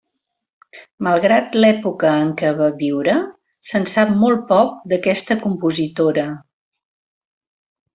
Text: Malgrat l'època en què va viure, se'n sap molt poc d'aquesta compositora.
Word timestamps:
Malgrat 1.07 1.57
l'època 1.57 2.15
en 2.23 2.33
què 2.41 2.55
va 2.63 2.71
viure, 2.81 3.19
se'n 3.75 3.87
sap 3.95 4.17
molt 4.25 4.45
poc 4.55 4.77
d'aquesta 4.93 5.41
compositora. 5.47 6.29